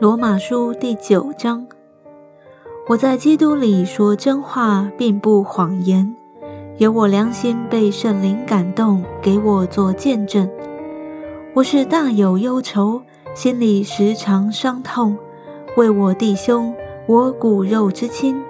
[0.00, 1.64] 罗马书第九章，
[2.88, 6.16] 我在基督里说真话，并不谎言，
[6.78, 10.50] 有我良心被圣灵感动，给我做见证。
[11.54, 13.02] 我是大有忧愁，
[13.36, 15.16] 心里时常伤痛，
[15.76, 16.74] 为我弟兄，
[17.06, 18.42] 我骨肉之亲，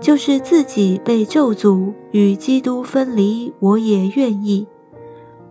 [0.00, 4.66] 就是自己被咒诅与基督分离，我也愿意。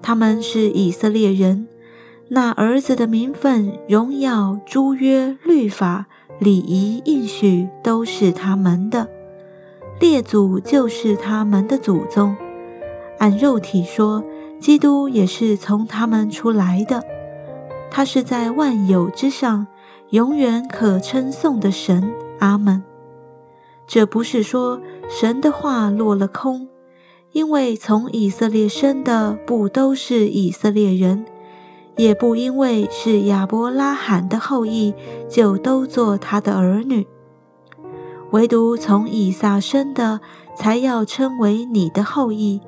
[0.01, 1.65] 他们是以色列人。
[2.31, 6.05] 那儿子的名分、荣耀、诸约、律法、
[6.37, 9.09] 礼仪、应许，都是他们的
[9.99, 12.35] 列祖，就是他们的祖宗。
[13.17, 14.23] 按肉体说，
[14.59, 17.03] 基督也是从他们出来的。
[17.89, 19.65] 他是在万有之上，
[20.11, 22.13] 永远可称颂的神。
[22.37, 22.83] 阿门。
[23.87, 26.69] 这不是说神的话落了空，
[27.31, 31.25] 因为从以色列生的，不都是以色列人。
[31.99, 34.93] 也不因为是亚伯拉罕的后裔，
[35.27, 37.03] 就都做他的儿女；
[38.31, 40.21] 唯独从以撒生的，
[40.55, 42.61] 才要称为你的后裔。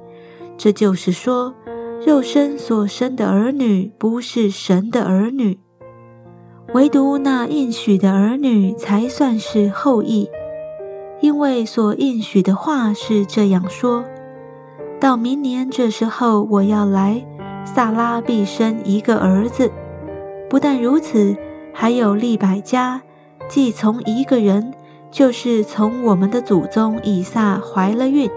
[0.57, 1.53] 这就是说，
[2.05, 5.57] 肉身所生的儿女不是神的儿女，
[6.73, 10.29] 唯独那应许的儿女才算是后裔。
[11.21, 14.03] 因为所应许的话是这样说：
[14.99, 17.25] 到明年这时候，我要来。
[17.63, 19.71] 萨拉必生一个儿子，
[20.49, 21.35] 不但如此，
[21.73, 23.01] 还有利百加，
[23.47, 24.73] 既从一个人，
[25.09, 28.29] 就是从我们的祖宗以撒怀了孕，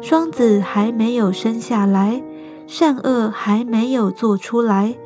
[0.00, 2.22] 双子还没有生下来，
[2.66, 4.96] 善恶还没有做出来，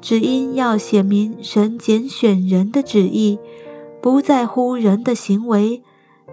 [0.00, 3.38] 只因要显明神拣选人的旨意，
[4.02, 5.82] 不在乎人的行为，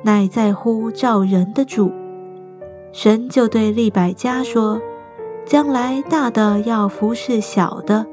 [0.04, 1.92] 乃在乎照人的主。
[2.92, 4.82] 神就对利百加说。
[5.48, 8.06] 将来大的要服侍小的，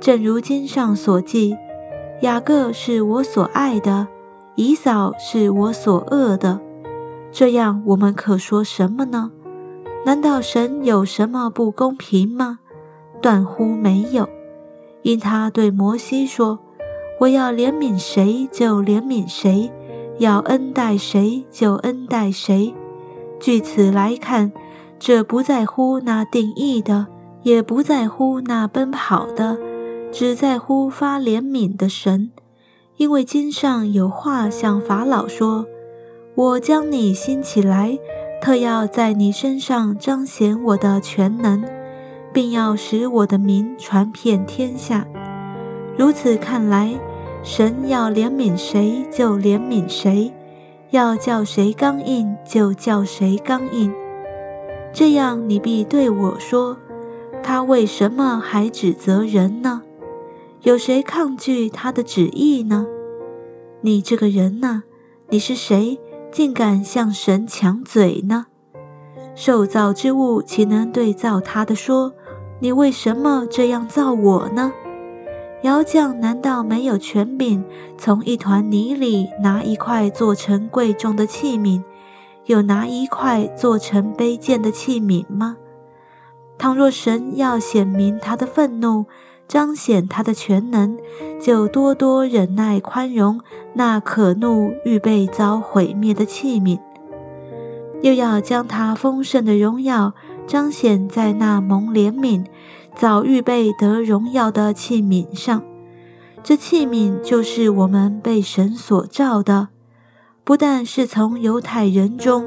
[0.00, 1.54] 正如经上所记：
[2.22, 4.08] 雅各是我所爱的，
[4.54, 6.58] 以扫是我所恶的。
[7.30, 9.30] 这样，我们可说什么呢？
[10.06, 12.60] 难道神有什么不公平吗？
[13.20, 14.26] 断乎没有。
[15.02, 16.58] 因他对摩西说
[17.20, 19.70] ：“我要怜悯谁就怜悯谁，
[20.18, 22.74] 要恩待谁就恩待谁。”
[23.38, 24.50] 据此来看。
[25.06, 27.08] 这不在乎那定义的，
[27.42, 29.58] 也不在乎那奔跑的，
[30.10, 32.30] 只在乎发怜悯的神。
[32.96, 35.66] 因为经上有话向法老说
[36.34, 37.98] ：“我将你兴起来，
[38.40, 41.62] 特要在你身上彰显我的全能，
[42.32, 45.06] 并要使我的名传遍天下。”
[45.98, 46.98] 如此看来，
[47.42, 50.32] 神要怜悯谁就怜悯谁，
[50.92, 53.92] 要叫谁刚硬就叫谁刚硬。
[54.94, 56.76] 这样，你必对我说
[57.42, 59.82] ：“他为什么还指责人呢？
[60.62, 62.86] 有谁抗拒他的旨意呢？
[63.80, 64.84] 你这个人呢？
[65.30, 65.98] 你是谁，
[66.30, 68.46] 竟敢向神抢嘴呢？
[69.34, 72.12] 受造之物岂能对造他的说：
[72.60, 74.72] 你为什么这样造我呢？
[75.62, 77.64] 窑匠难道没有权柄
[77.98, 81.82] 从一团泥里拿一块做成贵重的器皿？”
[82.46, 85.56] 有拿一块做成卑贱的器皿吗？
[86.58, 89.06] 倘若神要显明他的愤怒，
[89.48, 90.96] 彰显他的全能，
[91.40, 93.40] 就多多忍耐宽容
[93.74, 96.78] 那可怒预备遭毁灭的器皿，
[98.02, 100.14] 又要将他丰盛的荣耀
[100.46, 102.44] 彰显在那蒙怜悯、
[102.94, 105.62] 早预备得荣耀的器皿上。
[106.42, 109.68] 这器皿就是我们被神所造的。
[110.44, 112.44] 不但是从犹太人中，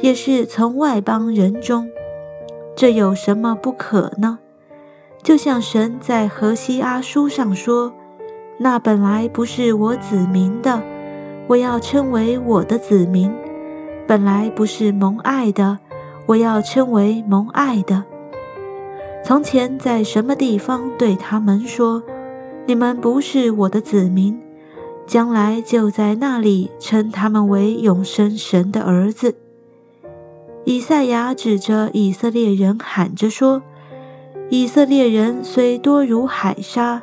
[0.00, 1.86] 也是从外邦人中，
[2.74, 4.38] 这有什么不可呢？
[5.22, 7.92] 就像神在何西阿书上说
[8.58, 10.82] ：“那本来不是我子民的，
[11.46, 13.30] 我要称为我的子民；
[14.06, 15.78] 本来不是蒙爱的，
[16.26, 18.04] 我要称为蒙爱的。”
[19.22, 22.02] 从前在什么地方对他们说
[22.66, 24.38] ：“你们不是我的子民。”
[25.06, 29.34] 将来就在那里称他们为永生神的儿子。
[30.64, 33.62] 以赛亚指着以色列人喊着说
[34.48, 37.02] ：“以色列人虽多如海沙，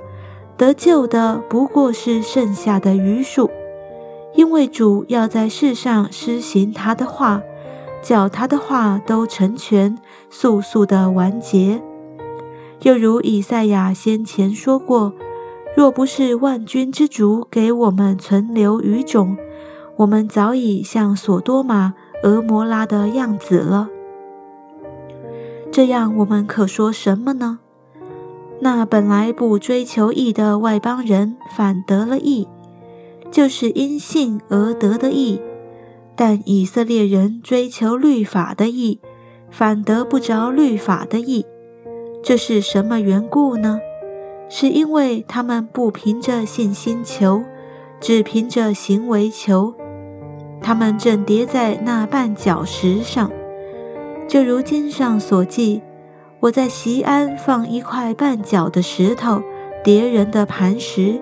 [0.57, 3.51] 得救的不过是剩下的余数，
[4.33, 7.43] 因为主要在世上施行他的话，
[8.01, 9.95] 叫他的话都成全，
[10.31, 11.81] 速速的完结。
[12.81, 15.13] 又如以赛亚先前说过。”
[15.75, 19.37] 若不是万军之主给我们存留余种，
[19.95, 23.89] 我们早已像索多玛、俄摩拉的样子了。
[25.71, 27.59] 这样，我们可说什么呢？
[28.59, 32.47] 那本来不追求义的外邦人，反得了义，
[33.31, 35.39] 就是因信而得的义；
[36.15, 38.99] 但以色列人追求律法的义，
[39.49, 41.45] 反得不着律法的义。
[42.21, 43.79] 这是什么缘故呢？
[44.53, 47.41] 是因为他们不凭着信心求，
[48.01, 49.73] 只凭着行为求。
[50.61, 53.31] 他们正跌在那绊脚石上，
[54.27, 55.81] 就如经上所记
[56.41, 59.41] ：“我在西安放一块绊脚的石头，
[59.85, 61.21] 跌人的磐石，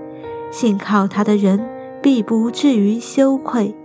[0.50, 1.64] 信靠他的人
[2.02, 3.76] 必不至于羞愧。”